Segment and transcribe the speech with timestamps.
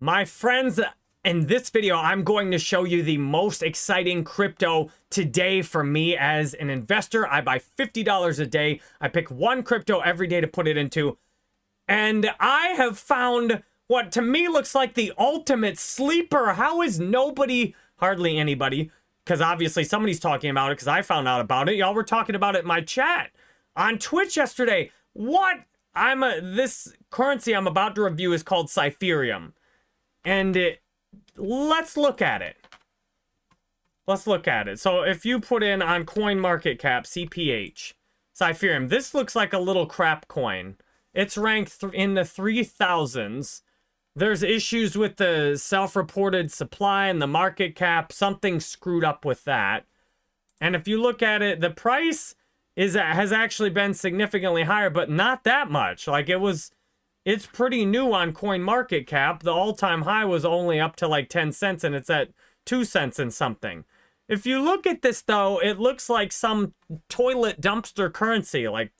[0.00, 0.78] My friends,
[1.24, 6.16] in this video, I'm going to show you the most exciting crypto today for me
[6.16, 7.26] as an investor.
[7.26, 8.80] I buy $50 a day.
[9.00, 11.18] I pick one crypto every day to put it into.
[11.88, 16.52] And I have found what to me looks like the ultimate sleeper.
[16.52, 18.92] How is nobody, hardly anybody,
[19.24, 21.74] because obviously somebody's talking about it because I found out about it.
[21.74, 23.32] Y'all were talking about it in my chat
[23.74, 24.92] on Twitch yesterday.
[25.12, 25.56] What?
[25.92, 29.54] I'm a, this currency I'm about to review is called Cypherium.
[30.24, 30.82] And it,
[31.36, 32.56] let's look at it.
[34.06, 34.80] Let's look at it.
[34.80, 37.92] So if you put in on coin market cap, CPH,
[38.38, 40.76] Cypherium, this looks like a little crap coin.
[41.12, 43.62] It's ranked in the 3000s.
[44.16, 48.12] There's issues with the self-reported supply and the market cap.
[48.12, 49.84] Something screwed up with that.
[50.60, 52.34] And if you look at it, the price
[52.76, 56.06] is has actually been significantly higher, but not that much.
[56.06, 56.70] Like it was
[57.24, 59.42] it's pretty new on coin market cap.
[59.42, 62.30] The all-time high was only up to like 10 cents and it's at
[62.66, 63.84] 2 cents and something.
[64.28, 66.74] If you look at this though it looks like some
[67.08, 68.92] toilet dumpster currency like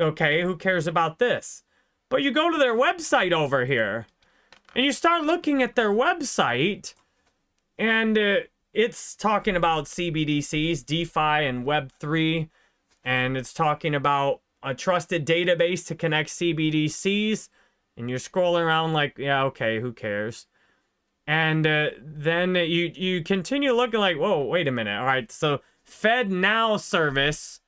[0.00, 1.62] okay who cares about this?
[2.08, 4.06] But you go to their website over here
[4.74, 6.94] and you start looking at their website
[7.78, 8.36] and uh,
[8.72, 12.48] it's talking about cbdc's defi and web3
[13.04, 17.48] and it's talking about a trusted database to connect cbdc's
[17.96, 20.46] and you're scrolling around like, yeah, okay, who cares?
[21.26, 24.96] And uh, then you you continue looking like, whoa, wait a minute.
[24.96, 27.60] All right, so FedNow service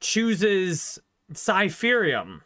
[0.00, 1.00] chooses
[1.32, 2.42] Cypherium.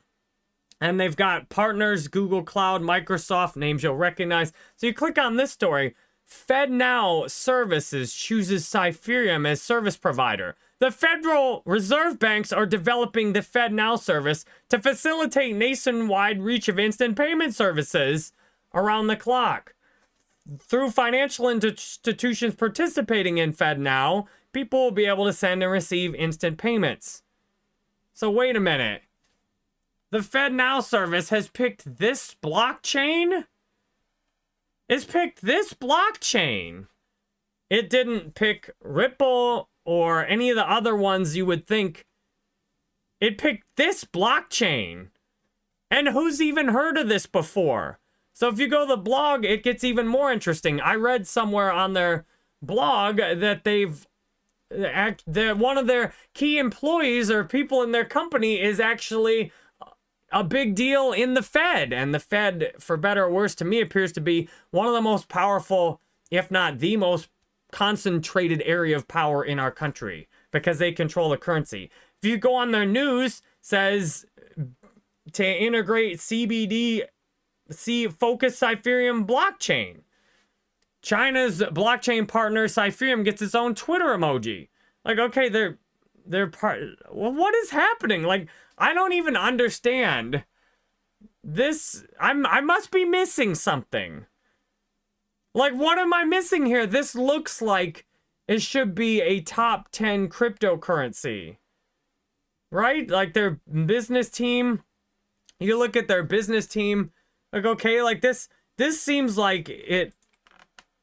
[0.81, 4.53] And they've got partners, Google Cloud, Microsoft, names you'll recognize.
[4.77, 5.95] So you click on this story.
[6.29, 10.57] FedNow Services chooses Cypherium as service provider.
[10.83, 17.17] The Federal Reserve banks are developing the FedNow service to facilitate nationwide reach of instant
[17.17, 18.33] payment services
[18.75, 19.77] around the clock.
[20.59, 26.59] Through financial institutions participating in FedNow, people will be able to send and receive instant
[26.59, 27.23] payments.
[28.13, 29.03] So wait a minute.
[30.11, 33.47] The FedNow service has picked this blockchain?
[34.89, 36.89] It's picked this blockchain.
[37.71, 42.05] It didn't pick Ripple or any of the other ones you would think
[43.21, 45.09] it picked this blockchain.
[45.91, 48.01] And who's even heard of this before?
[48.33, 50.81] So if you go to the blog, it gets even more interesting.
[50.81, 52.25] I read somewhere on their
[52.61, 54.07] blog that they've
[54.71, 59.53] that one of their key employees or people in their company is actually
[60.33, 61.93] a big deal in the Fed.
[61.93, 65.03] And the Fed, for better or worse, to me appears to be one of the
[65.03, 66.01] most powerful,
[66.31, 67.29] if not the most
[67.73, 71.91] concentrated area of power in our country because they control the currency.
[72.23, 74.27] If you go on their news, says
[75.33, 77.03] to integrate CBD,
[77.71, 80.03] C focus Cypherium blockchain.
[81.01, 84.69] China's blockchain partner Cypherium gets its own Twitter emoji.
[85.05, 85.79] Like, okay, they're
[86.25, 86.81] they're part.
[87.11, 88.23] Well, what is happening?
[88.23, 90.45] Like, I don't even understand.
[91.43, 94.27] This I'm I must be missing something.
[95.55, 96.87] Like, what am I missing here?
[96.87, 98.07] This looks like
[98.49, 101.57] it should be a top 10 cryptocurrency.
[102.71, 103.09] Right?
[103.09, 104.83] Like their business team.
[105.59, 107.13] You look at their business team,
[107.53, 108.49] like, okay, like this,
[108.79, 110.15] this seems like it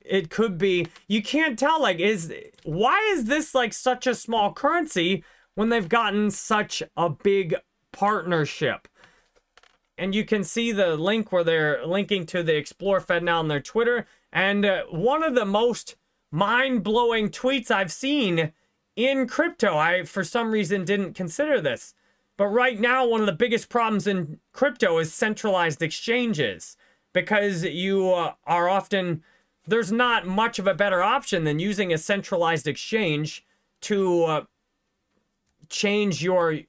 [0.02, 2.34] it could be you can't tell like is
[2.64, 5.24] why is this like such a small currency
[5.56, 7.56] when they've gotten such a big
[7.92, 8.88] partnership
[9.98, 13.62] and you can see the link where they're linking to the explore FedNow on their
[13.62, 15.96] twitter and uh, one of the most
[16.32, 18.54] mind blowing tweets I've seen
[18.96, 21.94] in crypto, I for some reason didn't consider this.
[22.38, 26.78] But right now, one of the biggest problems in crypto is centralized exchanges
[27.12, 29.24] because you uh, are often,
[29.68, 33.46] there's not much of a better option than using a centralized exchange
[33.82, 34.44] to uh,
[35.70, 36.60] change your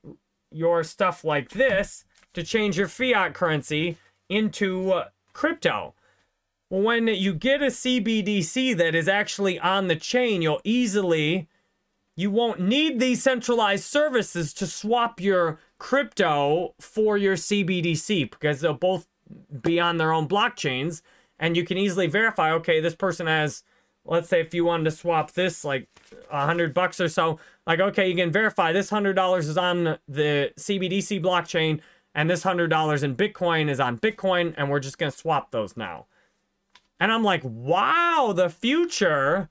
[0.53, 2.04] your stuff like this
[2.34, 3.97] to change your fiat currency
[4.28, 5.94] into uh, crypto
[6.70, 11.49] when you get a CBDC that is actually on the chain, you'll easily,
[12.17, 18.72] you won't need these centralized services to swap your crypto for your CBDC because they'll
[18.72, 19.08] both
[19.62, 21.02] be on their own blockchains
[21.40, 23.64] and you can easily verify, okay, this person has,
[24.05, 25.88] let's say if you wanted to swap this like
[26.31, 29.99] a hundred bucks or so, like, okay, you can verify this hundred dollars is on
[30.06, 31.81] the CBDC blockchain
[32.14, 35.50] and this hundred dollars in Bitcoin is on Bitcoin and we're just going to swap
[35.50, 36.06] those now.
[37.00, 39.49] And I'm like, wow, the future,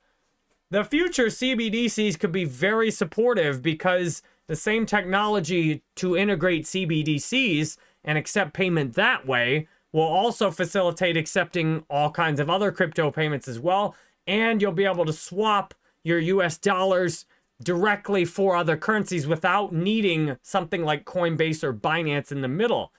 [0.69, 8.17] the future CBDCs could be very supportive because the same technology to integrate CBDCs and
[8.17, 13.59] accept payment that way will also facilitate accepting all kinds of other crypto payments as
[13.59, 13.95] well.
[14.27, 15.73] And you'll be able to swap
[16.03, 17.25] your US dollars
[17.61, 22.93] directly for other currencies without needing something like Coinbase or Binance in the middle.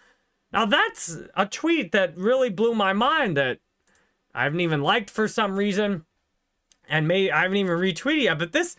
[0.52, 3.60] Now, that's a tweet that really blew my mind that
[4.34, 6.04] I haven't even liked for some reason.
[6.88, 8.76] And may I haven't even retweeted yet, but this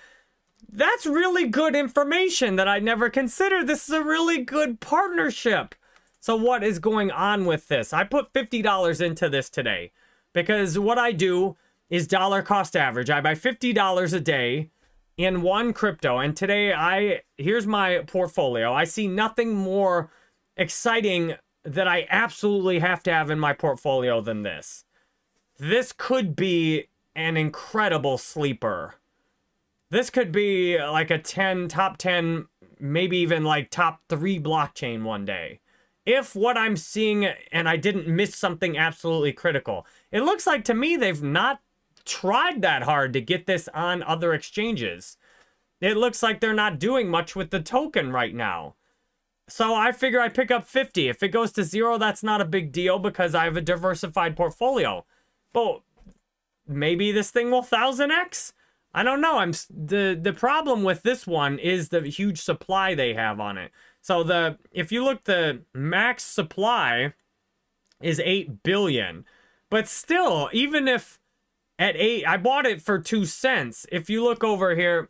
[0.72, 3.68] that's really good information that I never considered.
[3.68, 5.76] This is a really good partnership.
[6.20, 7.94] So what is going on with this?
[7.94, 9.92] I put $50 into this today
[10.34, 11.58] because what I do
[11.90, 13.10] is dollar cost average.
[13.10, 14.70] I buy $50 a day
[15.18, 18.72] in one crypto and today I here's my portfolio.
[18.72, 20.10] I see nothing more
[20.56, 24.86] exciting that I absolutely have to have in my portfolio than this.
[25.62, 28.96] This could be an incredible sleeper.
[29.92, 32.48] This could be like a 10 top 10
[32.80, 35.60] maybe even like top 3 blockchain one day
[36.04, 39.86] if what I'm seeing and I didn't miss something absolutely critical.
[40.12, 41.62] It looks like to me they've not
[42.06, 45.16] tried that hard to get this on other exchanges.
[45.80, 48.74] It looks like they're not doing much with the token right now.
[49.48, 51.08] So I figure I pick up 50.
[51.08, 54.36] If it goes to zero, that's not a big deal because I have a diversified
[54.36, 55.06] portfolio.
[55.54, 55.82] But
[56.68, 58.54] maybe this thing will 1000x?
[58.94, 59.38] I don't know.
[59.38, 63.72] I'm the the problem with this one is the huge supply they have on it.
[64.02, 67.14] So the if you look the max supply
[68.02, 69.26] is 8 billion.
[69.70, 71.20] But still, even if
[71.80, 73.86] at 8 I bought it for 2 cents.
[73.92, 75.10] If you look over here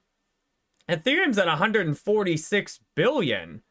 [0.87, 3.61] Ethereum's at 146 billion.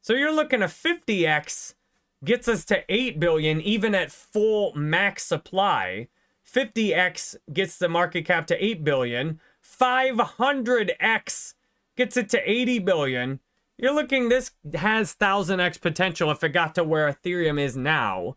[0.00, 1.74] So you're looking at 50x
[2.24, 6.08] gets us to 8 billion even at full max supply.
[6.46, 9.40] 50x gets the market cap to 8 billion.
[9.64, 11.54] 500x
[11.96, 13.40] gets it to 80 billion.
[13.78, 18.36] You're looking, this has 1000x potential if it got to where Ethereum is now.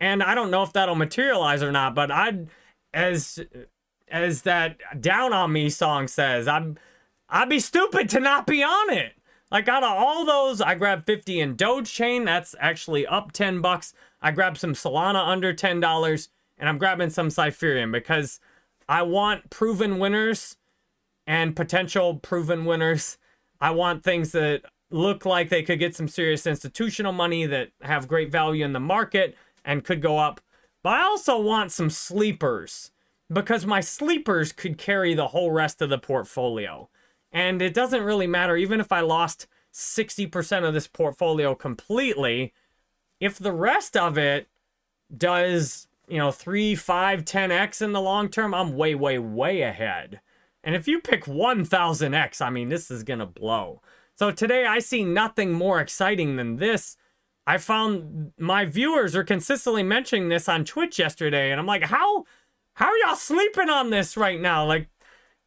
[0.00, 2.48] And I don't know if that'll materialize or not, but I'd,
[2.92, 3.38] as,
[4.08, 6.78] as that Down on Me song says, I'm,
[7.28, 9.14] I'd be stupid to not be on it.
[9.54, 12.24] Like out of all those, I grabbed 50 in Doge Chain.
[12.24, 13.94] That's actually up 10 bucks.
[14.20, 16.28] I grabbed some Solana under $10
[16.58, 18.40] and I'm grabbing some Cypherium because
[18.88, 20.56] I want proven winners
[21.24, 23.16] and potential proven winners
[23.60, 28.08] I want things that look like they could get some serious institutional money that have
[28.08, 30.40] great value in the market and could go up.
[30.82, 32.90] But I also want some sleepers
[33.32, 36.90] because my sleepers could carry the whole rest of the portfolio.
[37.34, 42.54] And it doesn't really matter, even if I lost 60% of this portfolio completely,
[43.18, 44.48] if the rest of it
[45.14, 50.20] does, you know, 3, 5, 10x in the long term, I'm way, way, way ahead.
[50.62, 53.82] And if you pick 1000X, I mean, this is going to blow.
[54.14, 56.96] So today I see nothing more exciting than this.
[57.46, 62.24] I found my viewers are consistently mentioning this on Twitch yesterday, and I'm like, how
[62.74, 64.64] how are y'all sleeping on this right now?
[64.64, 64.88] Like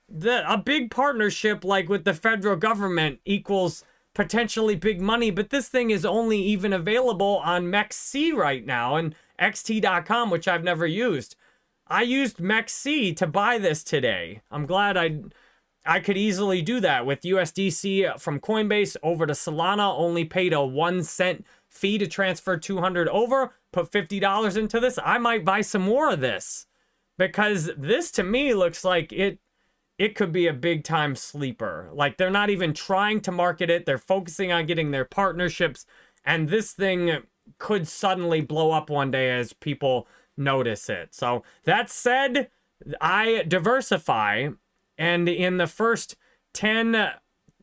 [0.10, 3.84] the a big partnership like with the federal government equals
[4.14, 9.14] potentially big money, but this thing is only even available on MEXC right now and
[9.40, 11.36] XT.com, which I've never used.
[11.88, 14.42] I used MEXC to buy this today.
[14.50, 15.20] I'm glad I
[15.86, 19.98] I could easily do that with USDC from Coinbase over to Solana.
[19.98, 23.54] Only paid a one cent fee to transfer 200 over.
[23.72, 25.00] Put $50 into this.
[25.04, 26.66] I might buy some more of this
[27.18, 29.40] because this to me looks like it
[29.98, 31.90] it could be a big time sleeper.
[31.94, 33.86] Like they're not even trying to market it.
[33.86, 35.86] They're focusing on getting their partnerships
[36.28, 37.24] and this thing
[37.58, 41.16] could suddenly blow up one day as people notice it.
[41.16, 42.50] So that said,
[43.00, 44.50] I diversify,
[44.98, 46.18] and in the first
[46.54, 47.12] 10,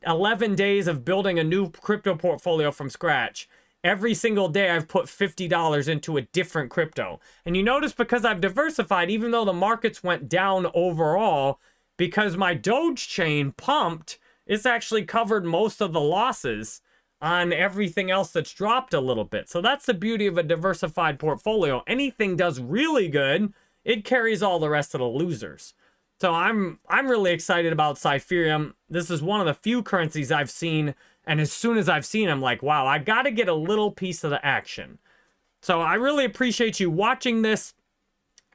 [0.06, 3.48] 11 days of building a new crypto portfolio from scratch,
[3.84, 7.20] every single day I've put $50 into a different crypto.
[7.44, 11.60] And you notice because I've diversified, even though the markets went down overall,
[11.96, 16.80] because my Doge chain pumped, it's actually covered most of the losses
[17.20, 19.48] on everything else that's dropped a little bit.
[19.48, 21.82] So that's the beauty of a diversified portfolio.
[21.86, 25.74] Anything does really good, it carries all the rest of the losers.
[26.20, 28.74] So I'm I'm really excited about Cypherium.
[28.88, 30.94] This is one of the few currencies I've seen,
[31.26, 33.90] and as soon as I've seen, I'm like, wow, I got to get a little
[33.90, 34.98] piece of the action.
[35.60, 37.74] So I really appreciate you watching this,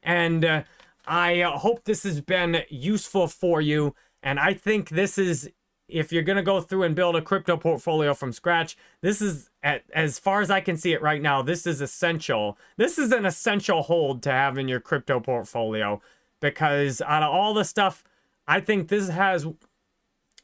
[0.02, 0.62] and uh,
[1.10, 3.96] I uh, hope this has been useful for you.
[4.22, 5.50] And I think this is
[5.88, 9.50] if you're going to go through and build a crypto portfolio from scratch, this is,
[9.60, 12.56] at, as far as I can see it right now, this is essential.
[12.76, 16.00] This is an essential hold to have in your crypto portfolio
[16.38, 18.04] because out of all the stuff,
[18.46, 19.48] I think this has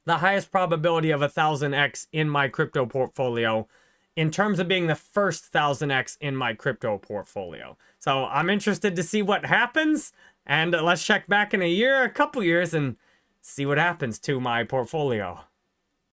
[0.04, 3.68] the highest probability of a thousand X in my crypto portfolio.
[4.16, 7.76] in terms of being the first 1000x in my crypto portfolio.
[7.98, 10.10] So I'm interested to see what happens.
[10.46, 12.96] And uh, let's check back in a year, a couple years, and
[13.40, 15.40] see what happens to my portfolio.